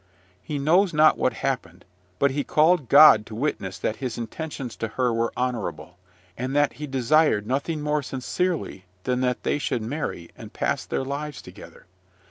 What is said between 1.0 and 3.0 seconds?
what happened; but he called